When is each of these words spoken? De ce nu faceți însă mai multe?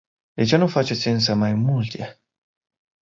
De 0.37 0.43
ce 0.45 0.55
nu 0.57 0.67
faceți 0.67 1.07
însă 1.07 1.33
mai 1.33 1.53
multe? 1.53 2.21